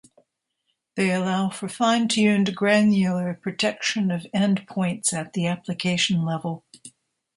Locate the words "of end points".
4.09-5.13